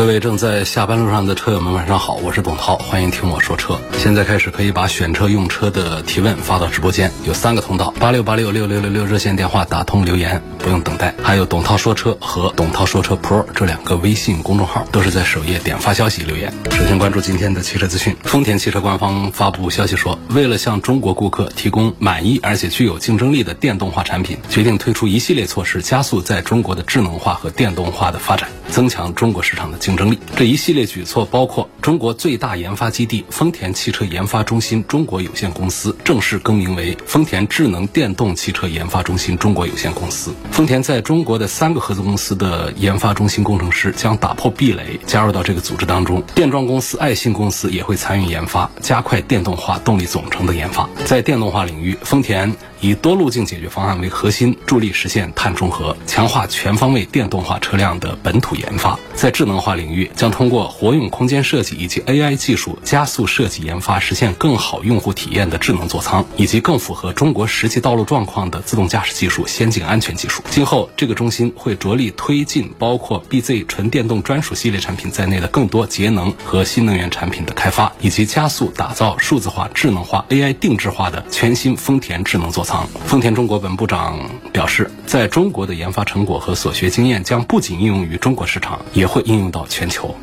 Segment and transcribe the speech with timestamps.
[0.00, 3.78] 各位正在下班路上的车友们，晚上好，我是董涛，欢迎听我说车。
[3.98, 16.50] 现在开始可以把选车用车的提问发到直播间，有三个通道：八六八六六六六六热线电话打通留言，不用等待；还有董涛说车和董涛说车 Pro 这两个微信公众号，都是在首页点发消息留言。
[16.70, 30.18] 首先关注今天的汽车资讯，丰田汽车官方发布消息说，为了向中国顾客提供满意而且具有竞争力的电动化产品，决定推出一系列措施，加速在中国的智能化和电动化的发展，增强中国市场的竞竞争力。
[30.36, 40.32] 这一系列举措包括中国最大研发基地丰田汽车研发中心中国有限公司正式更名为丰田智能电动汽车研发中心中国有限公司。
[40.52, 46.22] 丰田在中国的三个合资公司的研发中心工程师将打破壁垒，加入到这个组织当中。
[46.34, 50.88] 电装公司爱信公司也会参与研发，加快电动化动力总成的研发。
[51.04, 52.54] 在电动化领域，丰田。
[52.80, 58.98] 以多路径解决方案为核心，助力实现碳中和，强化全方位电动化车辆的本土研发。
[59.14, 70.42] 在智能化领域，将通过活用空间设计以及 AI 技术，加速设计研发，实现更好用户体验的智能座舱，以及更符合中国实际道路状况的自动驾驶技术、先进安全技术。
[70.50, 82.69] 今后，这个中心会着力推进包括 BZ 纯电动专属系列产品在内的更多节能和新能源产品的开发，以及加速打造数字化、智能化、AI 定制化的全新丰田智能座舱。
[83.04, 84.18] 丰田中国本部长
[84.52, 90.14] 表示，在中国的研发成果和所学经验将不仅应用于中国市场，也会应用到全球。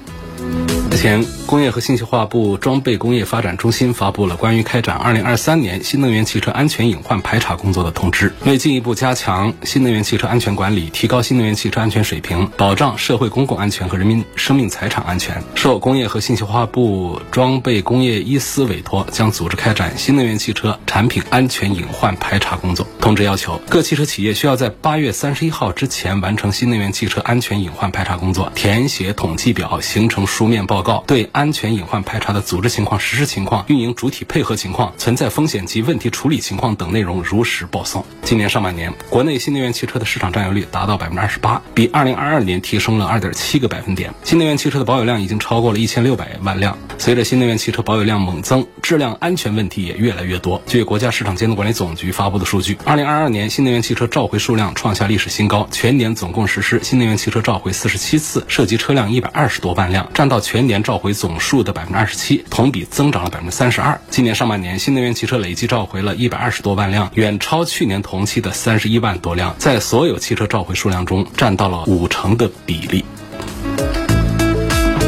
[0.97, 8.33] 前，工业和信息化部装备工业发展中心发布了关于开展2023年新能源汽车安全隐患排查工作的通知。
[8.45, 22.87] 为进一步加强新能源汽车安全管理，提高新能源汽车安全水平，保障社会公共安全和人民生命财产安全，受工业和信息化部装备工业一司委托，将组织开展新能源汽车产品安全隐患排查工作。
[22.99, 38.05] 通知要求，各汽车企业需要在8月31号之前完成新能源汽车安全隐患排查工作，填写统计表，形成书面报告，对安全隐患排查的组织情况、实施情况、运营主体配合情况、存在风险及问题处理情况等内容如实报送。
[38.23, 44.13] 今年上半年，国内新能源汽车的市场占有率达到百分之二十八，比二零二二年提升了二点七个百分点。
[44.23, 46.77] 新能源汽车的保有量已经超过了一千六百万辆。
[46.97, 50.61] 随着新能源汽车保有量猛增，质量安全问题也越来越多。
[50.65, 63.99] 据国家市场监督管理总局发布的数据，二零二二年新能源汽车召回数量创下历史新高，全年总共实施新能源汽车召回四十七次，涉及车辆一百二十多万辆，占到全年召回总数的百分之二十七，同比增长了百分之三十二。
[64.09, 73.03] 今年上半年，新能源汽车累计召回了一百二十多万辆，远超去年同期的三十一万多辆，在所有汽车召回数量中占到了五成的比例。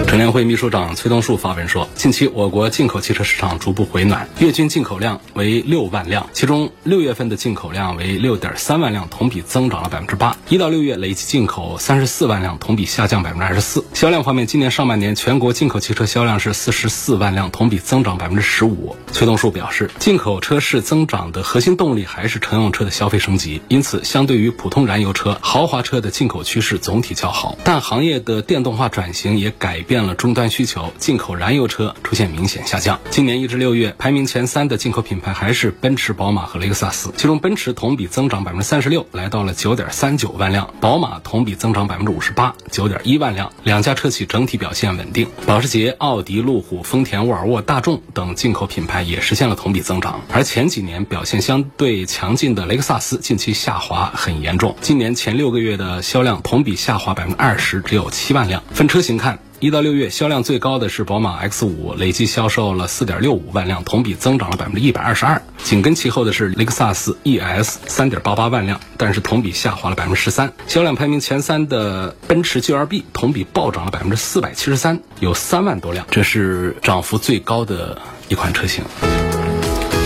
[0.10, 10.36] 乘联会秘书长崔东树发文说，近期我国进口汽车市场逐步回暖，月均进口量为六万辆，其中六月份的进口量为六点三万辆，同比增长了百分之八。
[10.48, 13.86] 一到六月累计进口三十四万辆，同比下降百分之二十四。
[13.94, 18.96] 销量方面，今年上半年全国进口汽车销量是四十四万辆，同比增长百分之十五。
[19.12, 27.58] 崔东树表示，进口车市增长的核心动力还是乘用车的消费升级，因此相对于普通燃油车、豪华车的进口趋势总体较好。
[27.64, 33.00] 但行业的电动化转型也改变了终端需求，进口燃油车出现明显下降。
[33.10, 43.52] 今年一至六月，排名前三的进口品牌还是奔驰、宝马和雷克萨斯，其中奔驰同比增长百分之三十六，来到了九点三九万辆；宝马同比增长百分之五十八，九点一万辆。
[43.64, 45.28] 两家车企整体表现稳定。
[45.46, 50.22] 保时捷、奥迪、路虎、丰田、沃尔沃、大众等进口品牌也实现了同比增长。
[50.32, 58.64] 而前几年表现相对强劲的雷克萨斯近期下滑很严重，今年前六个月的销量同比下滑百分之二十，只有七万辆。
[58.72, 59.40] 分车型看。
[59.62, 65.42] 一到六月销量最高的是宝马 X 五，累计销售了四点六五万辆，同比增长了百分之一百二十二。
[65.66, 70.54] 紧跟其后的是雷克萨斯 ES，三点八八万辆，但是同比下滑了百分之十三。
[70.68, 78.84] 销量排名前三的奔驰 G 二 B 同比暴涨了百分之四百七十三，有三万多辆，这是涨幅最高的一款车型。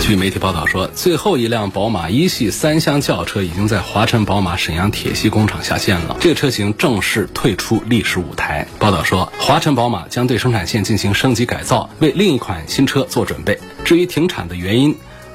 [0.02, 8.66] 据媒体报道说，最后一辆宝马一系三厢轿车已经在华晨宝马沈阳铁西工厂下线了，这个车型正式退出历史舞台。
[8.78, 13.58] 报道说，华晨宝马将对生产线进行升级改造，为另一款新车做准备。
[13.82, 14.94] 至于停产的原因，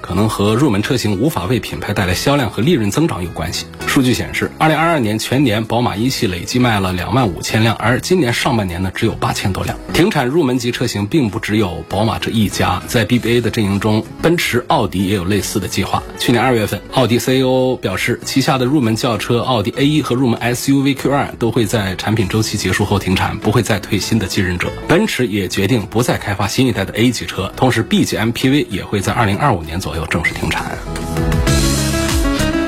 [0.10, 3.68] 可能和入门车型无法为品牌带来销量和利润增长有关系。
[3.86, 9.78] 数据显示，二零二二年全年宝马一系累计卖了两万五千辆，而今年上半年呢只有八千多辆。
[9.94, 16.02] 停产入门级车型并不只有宝马这一家，在 BBA 的阵营中，奔驰、奥迪也有类似的计划。
[16.18, 24.72] 去年二月份，奥迪 CEO 表示，旗下的入门轿车奥迪 A1 和入门 SUV Q2 都会在产品周期结束后停产，不会再推新的继任者。
[24.88, 30.89] 奔驰也决定不再开发新一代的 A 级车，同时 B 级 MPV 也会在二零二五年左右正式停产。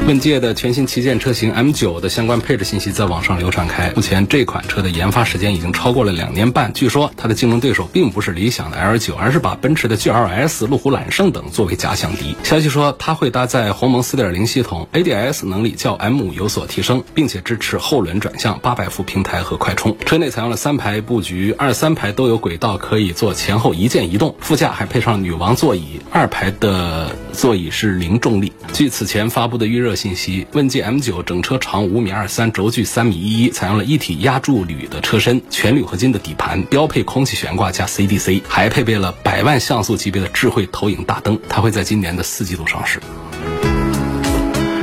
[0.08, 3.94] 问界的全新旗舰车型 M9 的相关配置信息在网上流传开。
[3.96, 6.74] 目前这款车的研发时间已经超过了两年半。
[6.74, 12.36] 据说它的竞争对手并不是理想的 L9，而是把奔驰的 GLS、路虎揽胜等作为假想敌。
[12.44, 19.96] 消息说它会搭载鸿蒙4.0系统，ADS 能力较 M5 有所提升，并且支持后轮转向、八百伏平台和快充。
[20.00, 24.36] 车内采用了三排布局，二三排都有轨道可以做前后一键移动。
[24.42, 28.52] 副驾还配上女王座椅，二排的座椅是零重力。
[28.74, 29.92] 据此前发布的预热。
[30.02, 41.40] 信息：问界 M9 整车长五米二三，轴距三米一一，采用了一体压铸铝的车身，全铝合金的底盘，标配空气悬挂加 CDC，还配备了百万像素级别的智慧投影大灯。
[41.48, 43.00] 它会在今年的四季度上市。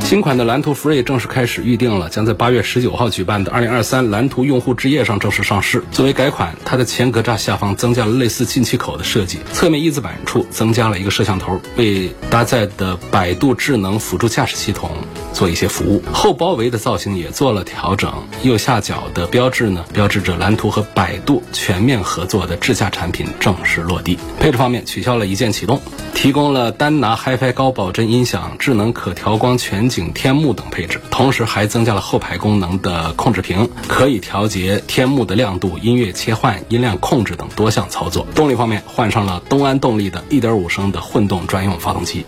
[0.09, 5.83] 新款的蓝图 Free 正式开始预定了，将在八月十九号举办的二零二三蓝图用户之夜上正式上市。
[5.91, 14.89] 作为改款，它的前格栅下方增加了类似进气口的设计，侧面一字板处增加了一个摄像头，为搭载的百度智能辅助驾驶系统
[15.39, 16.03] 做一些服务。
[16.11, 18.13] 后包围的造型也做了调整，
[18.43, 24.19] 右下角的标志呢，标志着蓝图和百度全面合作的智驾产品正式落地。
[24.37, 25.81] 配置方面，取消了一键启动，
[26.13, 30.11] 提供了丹拿 HiFi 高保真音响、智能可调光全景。
[30.11, 38.27] 天幕等配置，同时还增加了后排功能的控制屏，可以调节天幕的亮度、音乐切换、音量控制等多项操作。
[38.35, 42.25] 动力方面，换上了东安动力的1.5升的混动专用发动机。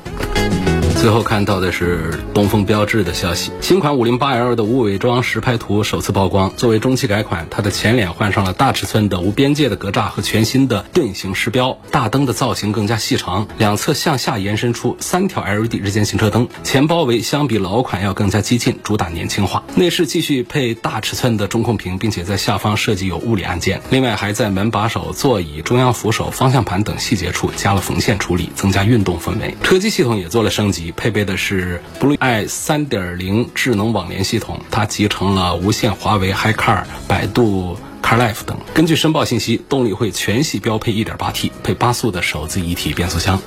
[1.02, 6.54] 最后看到的是东风标致的消息，新款 508L 的无伪装实拍图首次曝光。
[6.56, 16.48] 作为中期改款，它的前脸换上了大尺寸的无边界的格栅和全新的盾形饰标，大灯的造型更加细长，两侧向下延伸出三条 LED 日间行车灯。
[16.62, 19.64] 前包围相比老款要更加激进，主打年轻化。
[19.76, 23.82] 内饰继续配大尺寸的中控屏，并且在下方设计有物理按键。
[23.90, 29.56] 另外还在门把手、座椅、中央扶手、方向盘等细节处加了缝线处理，增加运动氛围。
[29.64, 30.91] 车机系统也做了升级。
[30.92, 38.58] 配备的是 Blue i 3.0智能网联系统，它集成了无线华为 HiCar、百度 CarLife 等。
[38.74, 43.40] 根据申报信息，动力会全系标配 1.8T，配八速的手自一体变速箱。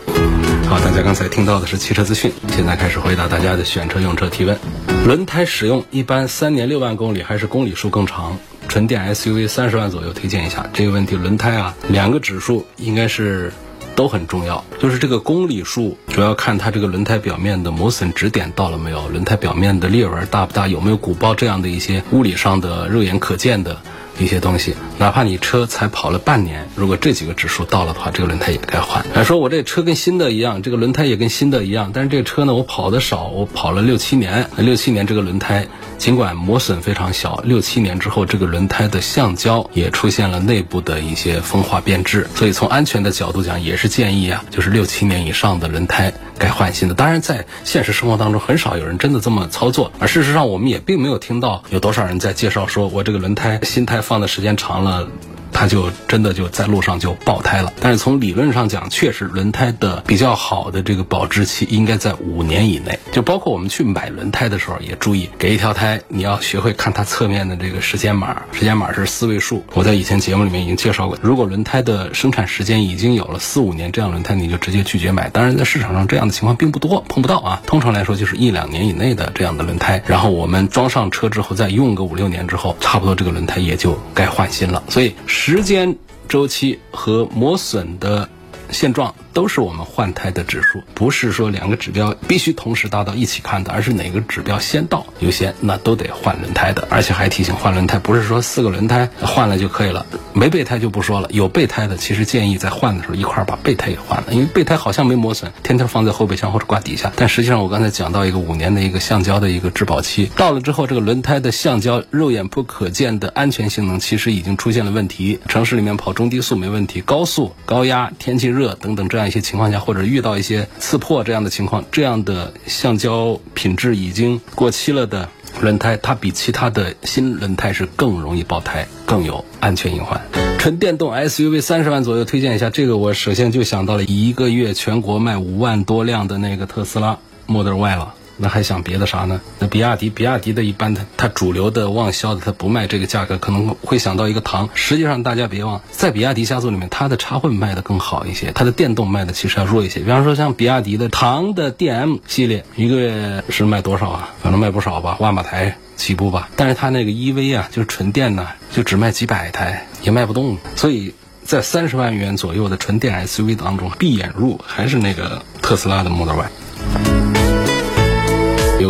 [0.68, 4.58] 好，大家刚才听到的是汽车资讯，现在开始回答大家的选车用车提问。
[5.06, 8.38] 轮胎使用一般三年六万公里还是公里数更长？
[8.66, 11.14] 纯电 SUV 三十万左右，推荐一下这个问题。
[11.14, 13.52] 轮胎啊，两个指数应该是。
[13.94, 23.76] 都很重要，就是这个公里数主要看它这个轮胎表面的磨损指点到了没有，轮胎表面的裂纹大不大，有没有鼓包这样的一些物理上的肉眼可见的
[24.18, 24.74] 一些东西。
[24.98, 29.04] 哪怕你车才跑了半年，如果这几个指数到了的话，这个轮胎也该换。
[29.12, 35.66] 还说我这车跟新的一样，这个轮胎也跟新的一样，但是这个车呢，我跑的少，我跑了六七年，六七年这个轮胎。
[35.96, 46.94] 尽管磨损非常小，六七年之后，这个轮胎的橡胶也出现了内部的一些风化变质，所以从安全的角度讲，也是建议啊，就是六七年以上的轮胎该换新的。
[46.94, 54.83] 当然，在现实生活当中，很少有人真的这么操作，而事实上，我们也并没有听到有多少人在介绍说，我这个轮胎新胎放的时间长了。
[54.84, 55.08] 了
[55.54, 62.98] 它就真的就在路上就爆胎了，但是从理论上讲，确实轮胎的比较好的这个保质期应该在五年以内。
[63.12, 69.64] 就包括我们去买轮胎的时候，也注意给一条胎，你要学会看它侧面的这个时间码，时间码是四位数。
[69.74, 75.30] 我在以前节目里面已经介绍过，如果轮胎的生产时间已经有了四五年，这样轮胎你就直接拒绝买。
[75.30, 77.62] 当然，在市场上这样的情况并不多，碰不到啊。
[77.64, 84.82] 通常来说就是一两年以内的这样的轮胎，然后我们装上车之后再用个五六年之后，差不多这个轮胎也就该换新了。
[84.88, 85.14] 所以。
[85.46, 85.94] 时间
[86.26, 88.26] 周期和磨损的
[88.70, 89.14] 现状。
[89.34, 96.86] 都是我们换胎的指数，不是说两个指标必须同时达到一起看的，而是哪个指标先到优先，那都得换轮胎的。
[96.88, 101.28] 而且还提醒换轮胎，不是说四个轮胎换了就可以了，没备胎就不说了。
[101.32, 107.12] 有备胎的，其实建议在换的时候一块把备胎也换了，因为备胎好像没磨损，天天放在后备箱或者挂底下。
[107.16, 115.40] 但实际上我刚才讲到一个五年的一个橡胶的一个质保期到了之后，这个轮胎的橡胶肉眼不可见的安全性能其实已经出现了问题。
[115.48, 119.23] 城市里面跑中低速没问题，高速、高压、天气热等等这样。
[119.26, 125.28] 一些情况下，或者遇到一些刺破这样的情况，这样的橡胶品质已经过期了的
[125.60, 130.20] 轮胎，它比其他的新轮胎是更容易爆胎，更有安全隐患。
[130.58, 138.14] 纯电动 SUV 三十万左右，推荐一下这个，我首先就想到了一个月全国卖五万多辆的那个特斯拉 Model Y 了。
[138.36, 139.40] 那还想别的啥呢？
[139.58, 144.68] 那比亚迪，比亚迪的一般它它主流的旺销的，它不卖这个价格，可能会想到一个唐。
[144.74, 150.00] 实际上大家别忘，在比亚迪家族里面，它的插混卖的更好一些，它的电动卖的其实要弱一些。
[150.00, 154.30] 比方说像比亚迪的唐的 DM 系列，一个月是卖多少啊？
[154.42, 156.48] 反正卖不少吧，万把台起步吧。
[156.56, 160.58] 但是它那个 EV 啊，就是纯电呢，就只卖几百台，也卖不动。
[160.74, 161.14] 所以
[161.44, 166.50] 在三十万元左右的纯电 SUV 当中，闭眼入还是那个特斯拉的 Model Y。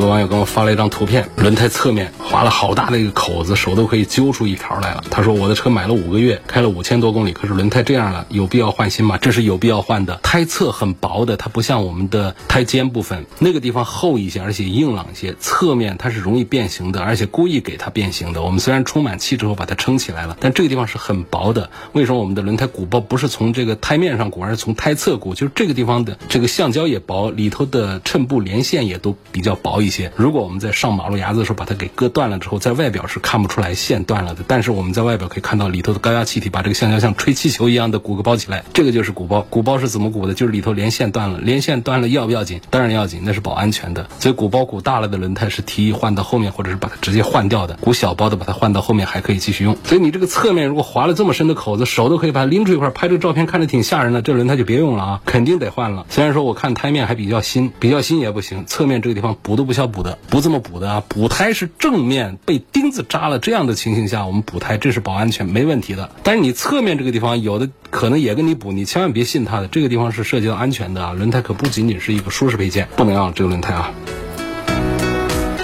[0.04, 5.02] 有网友给我发了一张图片，轮胎侧面划了好大的一个口子，手都可以揪出一条来了。
[5.10, 10.20] 他说：“我的车买了五个月，开了五千多公里，可是轮胎这样了，有必要换新吗？”这是有必要换的。
[10.22, 15.34] 胎侧很薄的，它不像我们的胎肩部分那个地方厚一些，而且硬朗一些。
[15.40, 18.42] 侧面它是容易变形的，而且故意给它变形的。
[18.42, 21.70] 我们虽然充满气之后把它撑起来了，但这个地方是很薄的。
[21.94, 25.34] 为什么我们的轮胎鼓包不是从这个胎面上鼓，而是从胎侧鼓？
[25.34, 29.93] 就是这个地方的这个橡胶也薄，里头的衬布连线也都比较薄一些。
[30.16, 39.46] 如果我们在上马路牙子的时候把它给割断了之后，在外表是看不出来线断了的，但是我们在外表可以看到里头的高压气体把这个橡胶像吹气球一样的鼓个包起来， 这个就是鼓包。
[39.50, 40.34] 鼓包是怎么鼓的？
[40.34, 42.60] 就是里头连线断了，连线断了要不要紧？
[42.70, 44.08] 当然要紧，那是保安全的。
[44.18, 47.76] 所以鼓包鼓大了的轮胎是提议换到后面，或者是把它直接换掉的。
[47.80, 49.76] 鼓小包的把它换到后面还可以继续用。
[49.84, 56.06] 所以你这个侧面如果划了这么深的口子，手都可以把它拎出一块，拍这个照片看着挺吓人的，这轮胎就别用了啊，肯定得换了。
[56.08, 60.90] 虽然说我看胎面还比较新，比较新也不行，侧面这个地方补都不需补的，不这么补的。
[60.90, 66.10] 啊，补胎是正面被钉子扎了这样的情形下，我们补胎这是保安全没问题的。
[66.22, 71.12] 但是你侧面这个地方有的可能也跟你补，你千万别信他的，这个地方是涉及到安全的啊。
[71.12, 73.92] 轮胎可不仅仅是一个舒适配件，不能要这个轮胎啊。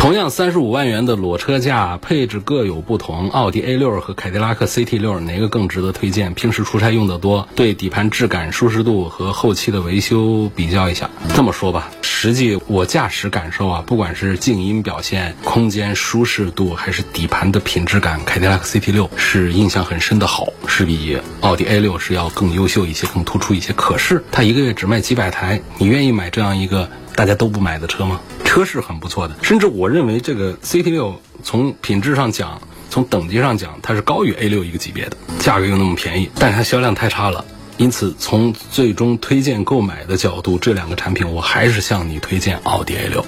[0.00, 3.28] 同样三十五万元的裸车价，配置各有不同。
[3.28, 6.33] 奥迪 A 六和凯迪拉克 CT 六哪个更值得推荐？
[6.33, 11.11] 平时出差用的多，对底盘质感、舒适度和后期的维修比较一下。
[11.35, 23.75] 这么说吧，实际我驾驶感受啊，不管是静音表现、空间舒适度，还是底盘的品质感，凯迪拉克 CT 六是印象很深的好，是比奥迪 A 六是要更优秀一些、更突出一些。
[23.75, 26.88] 可是它一个月只卖几百台，你愿意买这样一个
[27.21, 28.19] 大家都不买的车吗？
[28.47, 37.45] 车是很不错的，甚至我认为这个 CT 六从品质上讲，从等级上讲，它是高于 A 六一个级别的，价格又那么便宜，但是它销量太差了。
[37.77, 43.23] 因此，从最终推荐购买的角度，这两个产品我还是向你推荐奥迪 A 六。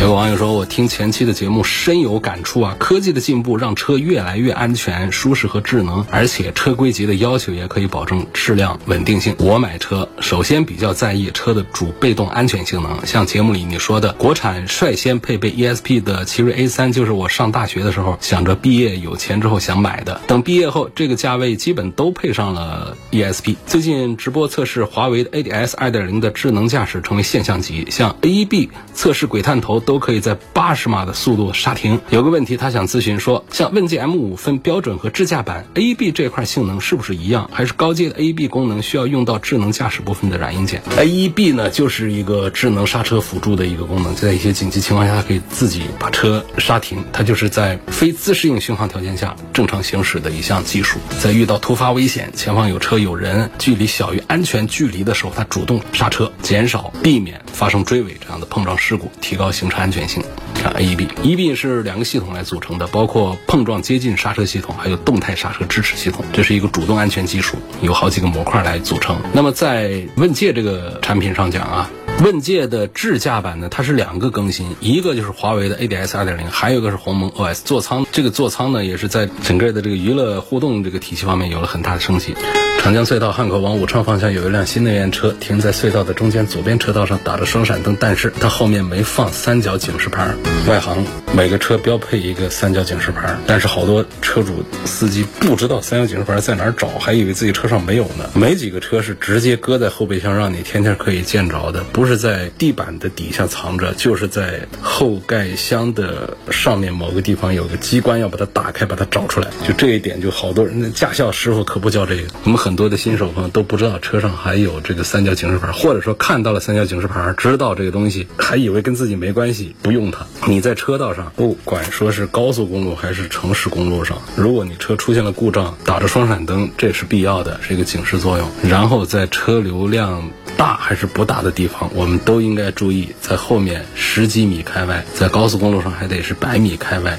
[0.00, 2.76] 有网友说：“我听前期的节目深有感触啊！
[2.78, 9.34] 科技的进步让车越来越安全、舒适和智能，而且车规级的要求也可以保证质量稳定性。
[9.40, 20.20] 我买车首先比较在意车的主被动安全性能，像节目里你说的，国产率先配备 ESP 的奇瑞 A 三，就是我上大学的时候想着毕业有钱之后想买的。
[20.28, 23.56] 等毕业后，这个价位基本都配上了 ESP。
[23.66, 31.98] 最近直播测试华为的 ADS 二点零的智能驾驶成为现象级，像 AEB 测试鬼探头。”都可以在八十码的速度刹停。
[32.10, 37.48] 有个问题，他想咨询说，像问界 M5 分标准和智驾版 A B 这块性能是不是一样？
[37.50, 47.02] 还是高阶的 A B 功能需要用到智能驾驶部分的软硬件？AEB 呢，就是一个智能刹车辅助的一个功能，在一些紧急情况下它可以自己把车刹停。
[47.10, 50.98] 它就是在非自适应巡航条件下正常行驶的一项技术。
[51.18, 59.77] 在遇到突发危险、前方有车有人、距离小于安全距离的时候，它主动刹车，减少避免发生追尾这样的碰撞事故，提高行车。
[59.78, 60.22] 安全性，
[60.54, 66.24] 看 AEB，EB 是两个系统来组成的，包括碰撞接近刹车系统，还有动态刹车支持系统。
[66.32, 69.16] 这是一个主动安全技术，有好几个模块来组成。
[69.32, 71.90] 那么在问界这个产品上讲啊。
[72.20, 78.04] 问界的智驾版呢，它是两个更新，一个就是华为的 ADS 2.0，还有一个是鸿蒙 OS 座舱。
[78.10, 82.34] 这个座舱呢，也是在整个的这个娱乐互动这个体系方面有了很大的升级。
[82.78, 90.34] 长江隧道汉口往武昌方向有一辆新能源车停在隧道的中间左边车道上，打着双闪灯，但是它后面没放三角警示牌。
[90.66, 91.04] 外行
[91.34, 98.30] 每个车标配一个三角警示牌，但是好多车主司机不知道三角警示牌在哪儿找，还以为自己车上没有呢。
[98.34, 102.18] 没几个车是直接搁在后备箱，让你天天可以见着的，不是。
[102.18, 109.48] 在地板的底下藏着，就是在后盖箱的上面某个地方有个机关，要把它打开，把它找出来。
[109.64, 112.22] 就这一点，就好多人驾校师傅可不教这个。
[112.42, 120.26] 我们很很多的新手朋友都不知道车上还有这个三角警示牌，或者说看到了三角警示牌，知道这个东西，还以为跟自己没关系，不用它。
[120.46, 128.46] 你在车道上，不管说是高速公路还是城市公路上，如果你车出现了故障，打着双闪灯，这是必要的，是一个警示作用。
[128.62, 130.30] 然后在车流量。
[130.56, 137.16] 大还是不大的地方，我们都应该注意，在后面十几米开外，在高速公路上还得是百米开外。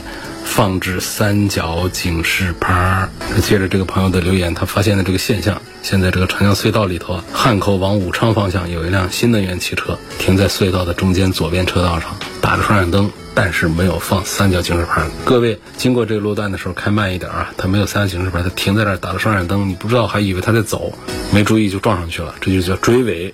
[0.49, 3.07] 放置三角警示牌。
[3.41, 12.09] 接着这个朋友的留言，他发现了这个现象：现在这个长江隧道里头啊，汉口往武昌方向有一辆新能源汽车停在隧道的中间左边车道上，
[12.41, 15.07] 打着双闪灯，但是没有放三角警示牌。
[15.23, 17.53] 各位经过这个路段的时候，开慢一点啊！
[17.55, 20.91] 他没有三角警示牌，他停在这儿打着双闪灯，你不知道还以为他在走，
[21.31, 23.33] 没注意就撞上去了，这就叫追尾。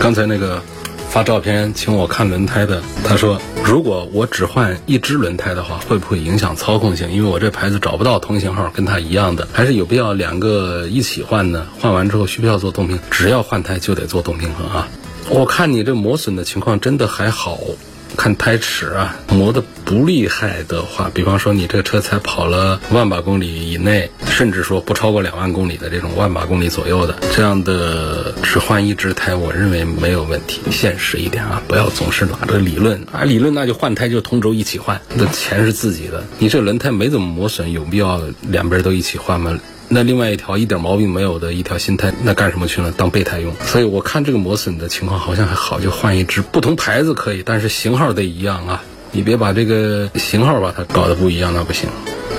[0.00, 0.62] 刚才那个。
[1.12, 7.12] 发照片请我看轮胎的，他说：“如果我只换一只轮胎的话，会不会影响操控性？
[7.12, 11.66] 因为我这牌子找不到同型号跟他一样的，还是有必要两个一起换呢？
[11.78, 12.98] 换完之后需不需要做动平？
[13.10, 14.88] 只要换胎就得做动平衡啊！
[15.28, 17.58] 我看你这磨损的情况真的还好。”
[18.14, 30.62] 看胎齿啊，磨得不厉害的话，比方说你这车才跑了万把公里以内，甚至说不超过两万公里的这种万把公里左右的这样的，只换一只胎，我认为没有问题。
[30.70, 36.24] 现实一点啊，不要总是拿着理论啊，理论那就换胎就同轴一起换，那钱是自己的。
[36.38, 39.58] 你这轮胎没怎么磨损，有必要两边都一起换吗？
[39.88, 42.90] 那另外一条一点毛病没有的一条新胎，那干什么去了？
[42.90, 43.54] 当备胎用。
[43.66, 48.82] 所以我看这个磨损的情况好像还好，就换一只不同牌子可以，但是型号得一样啊！
[49.12, 51.90] 你别把这个型号把它搞得不一样，那不行。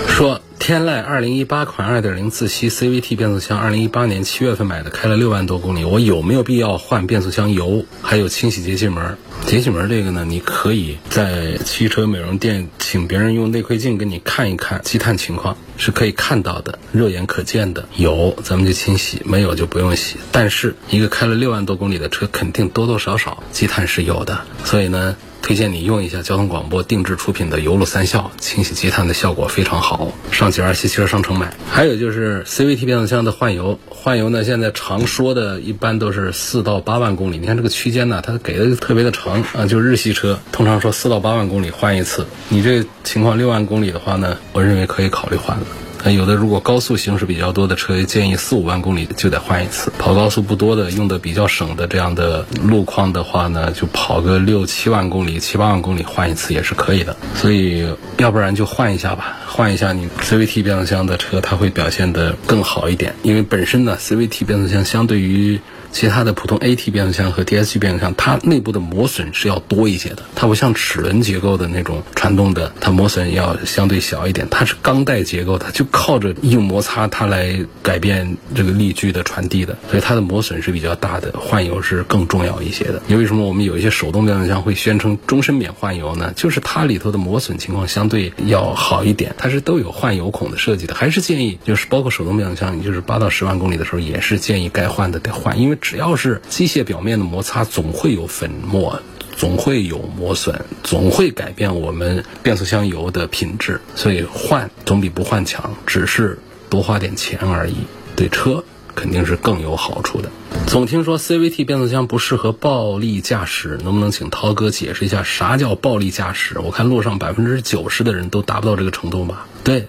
[0.08, 7.84] 说天籁二零一八款二点零自吸 CVT 变速箱，二零一八年七月份买的，开了六万多公里，我有没有必要换变速箱油？
[8.02, 9.18] 还有清洗节气门？
[9.46, 17.90] 节气门这个呢，你可以在汽车美容店请别人用内窥镜给你看一看积碳情况，是可以看到的，肉眼可见的。
[17.98, 20.16] 有咱们就清洗，没有就不用洗。
[20.32, 25.18] 但是一个开了六万多公里的车，肯定多多少少积碳是有的，所以呢。
[25.44, 30.14] 推荐你用一下交通广播定制出品的油路三效，清洗积碳的效果非常好。
[30.32, 31.54] 上汽二七汽车商城买。
[31.70, 37.38] 还有就是 CVT 变速箱的换油，换油呢现在常说的一般都是四到八万公里。
[37.38, 42.26] 你看这个区间呢，它给的特别的长啊，就是日系车通常说四到八万公里换一次。
[42.48, 45.66] 你这情况六万公里的话呢，我认为可以考虑换了。
[46.04, 49.92] 那有的如果高速行驶比较多的车，建议四五万公里就得换一次。
[49.98, 57.16] 跑高速不多的，用的比较省的这样的路况的话呢，就跑个六七万公里、七八万公里换一次也是可以的。
[57.36, 63.16] 所以要不然就换一下吧，换一下你 CVT 变速箱的车，它会表现的更好一点。
[63.24, 65.62] 因为本身呢，CVT 变速箱相对于
[65.94, 70.24] 其他的普通 AT 变速箱和 DSG 变速箱，它内部的磨损是要多一些的。
[70.36, 74.48] 它不像齿轮结构的那种传动的，它磨损要相对小一点。
[74.50, 81.32] 它是钢带结构，它就靠着硬摩擦它来改变这个力矩的传递的，所以它的磨损是比较大的。
[81.40, 83.02] 换油是更重要一些的。
[83.08, 83.46] 因为什么？
[83.46, 86.34] 我们有一些手动变速箱会宣称终身免换油呢？
[86.36, 90.96] 就是它里头的磨损情况相对要好一点，它是都有换油孔的设计的。
[90.96, 95.78] 还是建议，就是包括手动变速箱，你就是八到十万公里的时候，也是建议该换的得换，因为。
[95.84, 99.02] 只要是机械表面的摩擦，总会有粉末，
[99.36, 103.82] 总会有磨损，总会改变我们变速箱油的品质。
[103.94, 107.76] 所以换总比不换强，只是多花点钱而已，
[108.16, 108.64] 对车
[108.96, 110.32] 肯定是更有好处的。
[110.68, 116.60] 总听说 CVT 变速箱不适合暴力驾驶，能不能请涛哥解释一下啥叫暴力驾驶？
[116.60, 119.46] 我看路上百分之九十的人都达不到这个程度吧？
[119.66, 119.88] 对，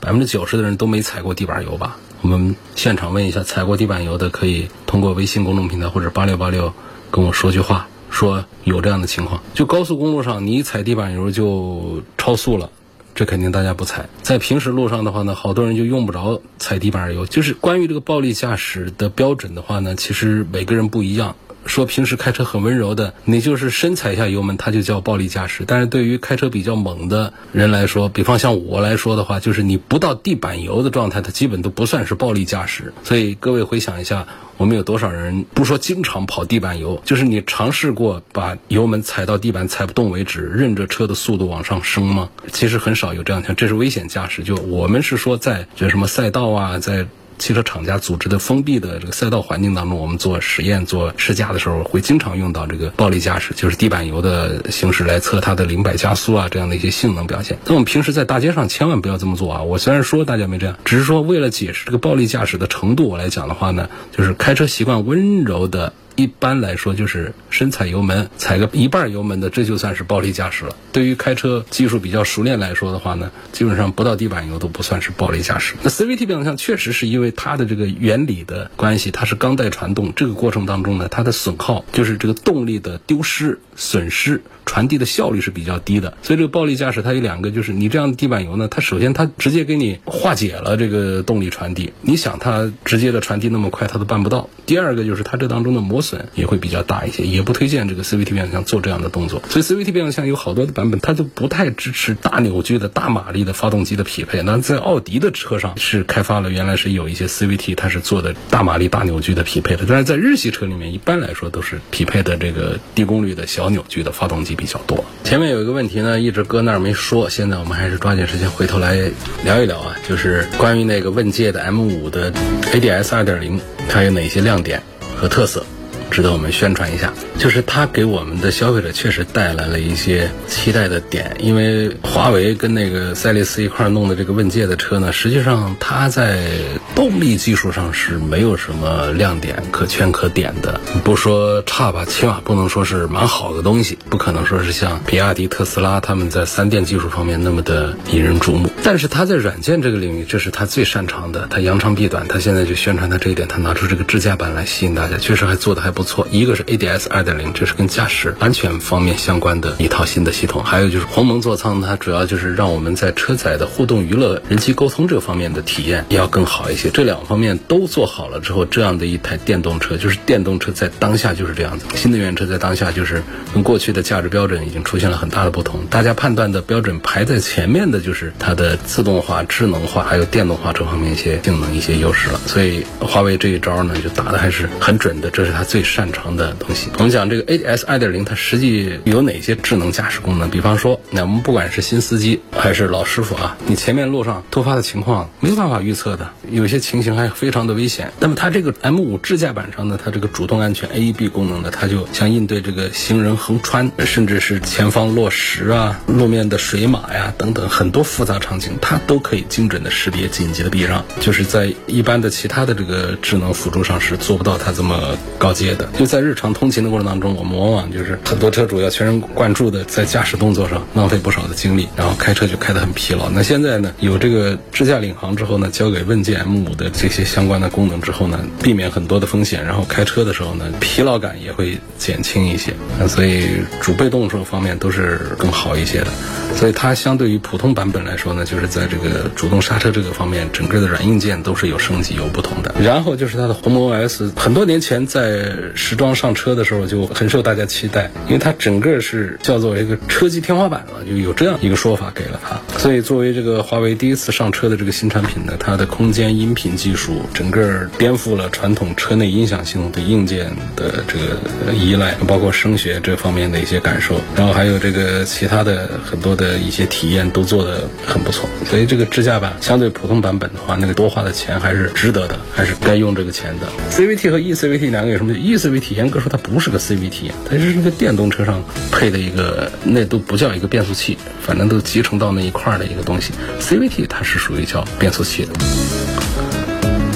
[0.00, 1.98] 百分之九十的人都没踩过地板油吧？
[2.24, 6.72] 我们现场问一下，踩过地板油的可以通过微信公众平台或者八六八六
[7.10, 9.42] 跟我说句话，说有这样的情况。
[9.52, 12.70] 就高速公路上，你一踩地板油就超速了，
[13.14, 14.08] 这肯定大家不踩。
[14.22, 17.26] 在平时路上的话呢，好多人就用不着踩地板油。
[17.26, 21.36] 就是关于这个暴力驾驶的标准的话呢，其实每个人不一样。
[21.66, 25.64] 说平时开车很温柔的，你就是深踩一下油门，它就叫暴力驾驶。
[25.66, 32.92] 但是对于开车比较猛的人来说，比方像我来说的话，就是你不到地板油的状态，它基本都不算是暴力驾驶。
[33.02, 42.28] 所以各位回想一下，我们有多少人不说经常跑地板油，就是你尝试过把油门踩到地板踩不动为止，任着车的速度往上升吗？
[42.52, 44.42] 其实很少有这样情况，这是危险驾驶。
[44.42, 47.06] 就我们是说在这什么赛道啊，在。
[47.38, 57.58] 汽车厂家组织的封闭的这个赛道环境当中，我们做实验、做试驾的时候，会经常用到这个暴力驾驶，就是地板油的形式来测它的零百加速啊这样的一些性能表现。
[57.66, 59.62] 那我们平时在大街上千万不要这么做啊！
[59.62, 65.92] 我虽然说大家没这样，只是说为了解释这个暴力驾驶的程度，我来讲的话呢，就是开车习惯温柔的。
[66.16, 70.76] 一般来说就是深踩油门，踩个一半油门的，这就算是暴力驾驶了。
[70.92, 75.74] 对于开车技术比较熟练来说的话呢，基本上不到地板油都不算是暴力驾驶。
[75.82, 84.42] 那 CVT 变速箱确实是因为它的这个原理的关系，它是钢带传动，这个过程当中呢，它的损耗就是这个动力的丢失、损失。
[84.66, 94.48] 传递的效率是比较低的，所以这个暴力驾驶它有两个，就是你这样的地板油呢，它首先它直接给你化解了这个动力传递，你想它直接的传递那么快，它都办不到。
[94.66, 99.42] 第二个就是它这当中的磨损也会比较大一些，也不推荐这个 CVT 变速箱做这样的动作。
[99.48, 104.42] 所以 CVT 变速箱有好多的版本，它就不太支持大扭矩的大马力的发动机的匹配。
[104.42, 115.04] 那在奥迪的车上是开发了，原来是有一些 CVT 它是做的大马力大扭矩的匹配的，但是在日系车里面一般来说都是匹配的这个低功率的小扭矩的发动机比较多。
[115.24, 118.96] 前面有一个问题呢，一直搁那儿没说，现在我们还是抓紧时间回头来
[119.44, 122.32] 聊一聊啊，就是关于那个问界的 M5 的
[122.72, 124.82] ADS 2.0，它有哪些亮点
[125.16, 125.64] 和特色？
[126.10, 131.36] 值得我们宣传一下，就是它给我们的消费者确实带来了一些期待的点。
[131.40, 136.48] 因为华为跟那个赛力斯一块弄的这个问界的车呢，实际上它在
[136.94, 140.80] 动力技术上是没有什么亮点可圈可点的。
[141.02, 148.70] 不说差吧，起码不能说是蛮好的东西，不可能说是像比亚迪、特斯拉他们在三电技术方面那么的引人注目。
[148.82, 152.26] 但是它在软件这个领域，这是它最擅长的，它扬长避短。
[152.28, 156.04] 它现在就宣传它这一点，它拿出这个智驾版来吸引大家，确实还做的还不。
[156.04, 160.62] 错，一个是 ADS 二点零，这是跟驾驶安全方面相关的一套新的系统。
[160.62, 166.90] 还有就是鸿蒙座舱，它主要就是让我们在车载的互动娱乐、人机沟通这方面的体验要更好一些。
[166.90, 171.86] 这两方面都做好了之后，这样的一台电动车，就是电动车在当下就是这样子。
[171.94, 173.22] 新能源车在当下就是
[173.54, 175.86] 跟过去的价值标准已经出现了很大的不同。
[175.88, 182.38] 大家判断的标准排在前面的就是它的自动化、智能化还有电动化这方面一些性能、一些优势了。
[182.46, 185.82] 所以华为这一招呢，就打的还是很准的，这是它最。
[185.84, 190.50] 擅长的东西，我们讲这个 ADS 2.0，它实际有哪些智能驾驶功能？
[190.50, 198.12] 比方说，那我们不管是新司机还是老师傅啊，你前面路上突发的情况没有办法预测的，有些情形还非常的危险。
[198.18, 223.30] 那么它这个 M5 智驾版上呢，它这个主动安全 AEB 功能呢，它就像应对这个行人横穿，甚至是前方落石啊、路面的水马呀等等很多复杂场景，它都可以精准的识别紧急的避让，就是在一般的其他的这个智能辅助上是做不到它这么高阶就在日常通勤的过程当中，我们往往就是很多车主要全神贯注的在驾驶动作上浪费不少的精力，然后开车就开得很疲劳。
[223.30, 232.72] 那现在呢，有这个智驾领航之后呢，交给问界 M5 的这些相关的功能之后呢，避免很多的风险，然后开车的时候呢，疲劳感也会减轻一些。
[232.98, 233.48] 那所以
[233.80, 236.06] 主被动这方面都是更好一些的。
[236.54, 242.74] 所以它相对于普通版本来说呢，就是在这个主动刹车这个方面，整个的软硬件都是有升级、有不同的。
[242.80, 252.60] 然后就是它的鸿蒙 OS，很多年前在时装上车的时候就很受大家期待，因为它整个是叫做一个车机天花板了，就有这样一个说法给了它。
[252.78, 268.48] 所以作为这个华为第一次上车的这个新产品呢，它的空间音频技术整个颠覆了传统车内音响系统对硬件的这个依赖，包括声学这方面的一些感受，然后还有这个其他的很多的一些体验都做得很不错。
[268.64, 273.66] 所以这个支架版相对普通版本的话，那个多花的钱还是值得的，还是该用这个钱的。
[273.90, 283.32] CVT 和 eCVT 两个有什么 CVT，严格说它不是个 CVT，它是一个电动车上配的一个，那都不叫一个变速器，反正都集成到那一块的一个东西。
[283.60, 285.52] CVT 它是属于叫变速器的。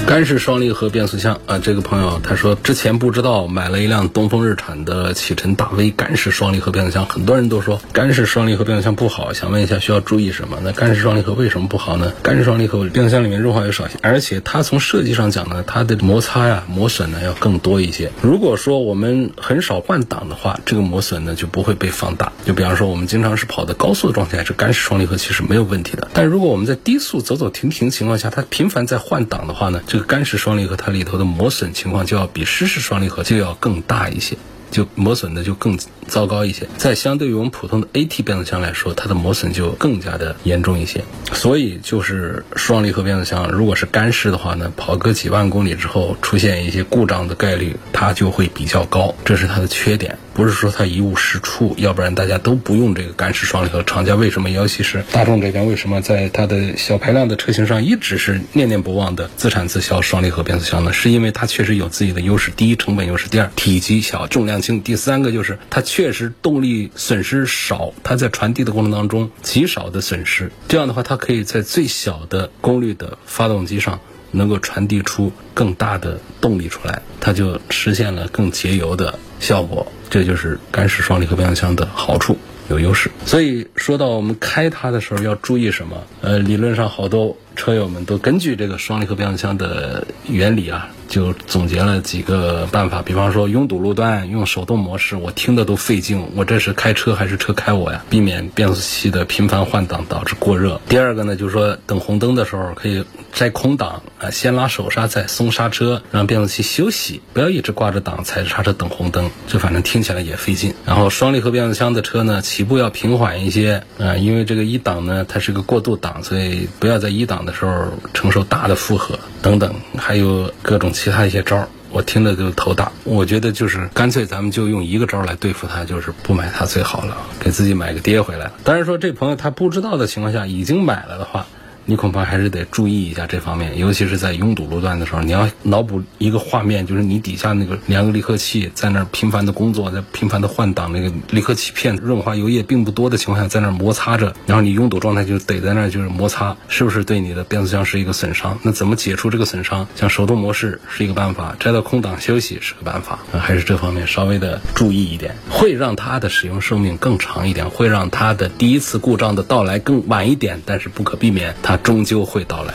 [0.08, 10.60] 干式双离合变速箱啊，这个朋友他说之前不知道买了一辆东风日产的启辰大 V 干式双离合变速箱，很多人都说干式双离合变速箱不好，想问一下需要注意什么？
[10.64, 12.10] 那干式双离合为什么不好呢？
[12.22, 18.10] 干式双离合变速箱里面润滑油少些，而且它从设计上讲呢，它的摩擦呀、磨损呢要更多一些。
[18.22, 22.32] 如果说我们很少换挡的话，这个磨损呢就不会被放大。
[22.46, 26.08] 就比方说我们经常是跑的高速的状态，这干式双离合其实没有问题的。
[26.14, 34.36] 但如果我们在低速走走停停情况下，它频繁在换挡的话呢，就干式双离合它里头的磨损情况就要比湿式双离合就要更大一些，
[34.70, 36.68] 就磨损的就更糟糕一些。
[36.76, 41.02] 在相对于我们普通的 AT 变速箱来说，它的磨损就更加的严重一些。
[41.32, 50.18] 所以就是双离合变速箱，如果是干式的话呢，跑个几万公里之后出现一些故障的概率，它就会比较高，这是它的缺点。
[50.38, 53.82] 不是说它一无是处，要不然大家都不用这个干式双离合。
[53.82, 60.92] 厂家为什么，尤其是大众这边，为什么在它的小排量的车型上一直是念念不忘的自产自销双离合变速箱呢？
[60.92, 70.52] 是因为它确实有自己的优势：第一，成本优势；第二，体积小，重量轻；第三个就是它确实动力损失少，它在传递的过程当中极少的损失。
[70.68, 73.98] 这样的话，它可以在最小的功率的发动机上。
[74.30, 79.90] 能够传递出更大的动力出来，它就实现了更节油的效果。
[80.10, 82.36] 这就是干式双离合变速箱的好处，
[82.68, 83.10] 有优势。
[83.26, 85.96] 所以说到我们开它的时候要注意什么？
[86.20, 90.88] 呃，理论上好多车友们都根据这个双离合变速箱的原理啊。
[91.08, 96.22] 就总结了几个办法，比方说拥堵路段用手动模式，我听的都费劲。
[96.34, 98.04] 我这是开车还是车开我呀？
[98.10, 100.78] 避免变速器的频繁换挡导致过热。
[100.86, 110.74] 第二个呢，就是说等红灯的时候可以摘空挡啊，先拉手刹再松刹车，让变速器休息，不要一直挂着档踩着刹车等红灯，这反正听起来也费劲。
[110.84, 120.92] 然后双离合变速箱的车呢，起步要平缓一些啊，因为这个一档呢它是个过渡档，所以不要在一档的时候承受大的负荷等等，还有各种。
[120.92, 122.92] 其他一些招儿，我听的就头大。
[123.04, 128.50] 我觉得就是干脆咱们就用一个招儿来对付他，就是不买它最好了，给自己买个爹回来。
[128.62, 131.46] 当然说这朋友他不知道的情况下已经买了的话。
[131.90, 148.58] 你恐怕还是得注意一下这方面，尤其是在拥堵路段的时候，你要脑补一个画面，就是你底下那个两个离合器在那儿频繁的工作，在频繁的换挡，那个离合器片润滑油液并不多的情况下，在那儿摩擦着，然后你拥堵状态就得在那儿就是摩擦，是不是对你的变速箱是一个损伤？
[148.62, 149.88] 那怎么解除这个损伤？
[149.96, 161.77] 像手动模式是一个办法，摘到空档休息是个办法，还是这方面稍微的注意一点，会让它的使用寿命更长一点，会让它的第一次故障的到来更晚一点，但是不可避免它。
[161.82, 162.74] 终究会到来。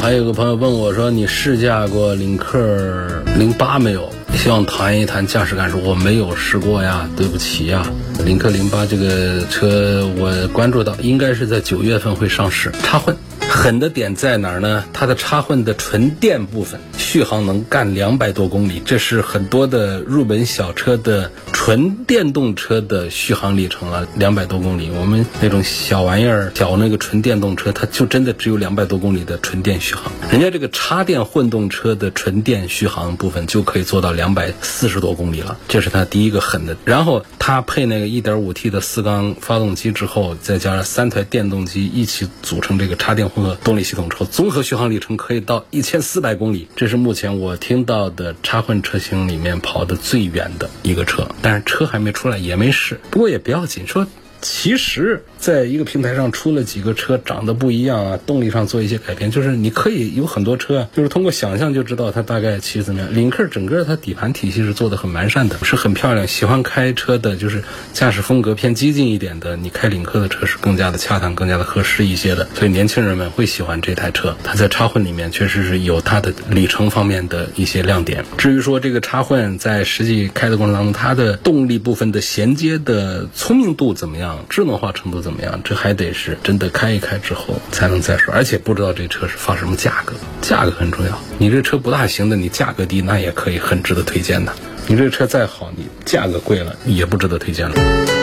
[0.00, 4.10] 还有个朋友问我说：“你试驾过领克零八没有？
[4.34, 7.86] 希望谈一谈驾驶感受。”我没有试过呀，对不起呀。
[8.24, 13.16] 领克零八这个车我关注到，应该是在九月份会上市，插混。
[13.52, 14.82] 狠的点在哪儿呢？
[14.94, 24.90] 它的插混的纯电部分续航能干两百多公里，这是很多的入门小车的纯电动车的续航里程了，两百多公里。
[24.90, 30.10] 我们那种小玩意儿，小那个纯电动车，它就真的只有两百多公里的纯电续航。
[30.30, 36.74] 人家这个插电混动车的纯电续航部分就可以做到两百四十多公里了，这是它第一个狠的。
[36.86, 43.41] 然后它配那个一点五 T 的四缸发动机之后，再加上三台电动机一起组成这个插电混。
[43.62, 51.28] 动力系统车，综合续航里程可以到一千四百公里，这是目前我听到的插混车型里面跑的最远的一个车。
[51.42, 53.86] 但是车还没出来，也没试，不过也不要紧。
[53.86, 54.06] 说。
[54.42, 63.14] 其实，在一个平台上出了几个车，长得不一样啊，动力上做一些改变，就是你可以有很多车，就是通过想象就知道它大概其实怎么样。
[63.14, 66.26] 领克整个它底盘体系是做的很完善的，是很漂亮。
[66.26, 72.48] 喜欢开车的，就是驾驶风格偏激进一点的，你开领克的车是更加的恰当、更加的合适一些的。
[72.54, 74.36] 所以年轻人们会喜欢这台车。
[74.42, 78.24] 它在插混里面确实是有它的里程方面的一些亮点。
[78.36, 84.31] 至于说这个插混在实际开的过程当中，它的动力部分的衔接的聪明度怎么样？
[84.48, 85.60] 智能化程度怎么样？
[85.62, 88.32] 这还得是真的开一开之后才能再说。
[88.32, 91.18] 而且不知道这车是发什么价格，价格很重要。
[91.38, 94.52] 你这车不大行的，你价格低那也可以很值得推荐的。
[94.86, 98.21] 你这车再好，你价格贵了也不值得推荐了。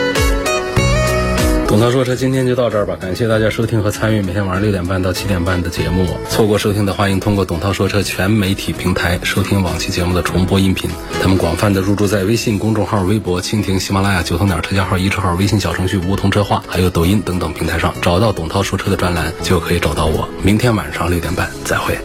[1.70, 6.04] 董涛说车今天就到这儿吧，感谢大家收听和参与每天晚上六点半到七点半的节目。
[6.28, 10.90] 错过收听的，欢迎通过董涛说车全媒体平台收听往期节目的重播音频。
[11.22, 20.28] 他们广泛的入驻在微信公众号、微博、蜻蜓、喜马拉雅、九头鸟车架号、一车号、微信小程序梧桐车话，还有抖音等等平台上，找到董涛说车的专栏就可以找到我。
[20.42, 21.96] 明天晚上六点半再会。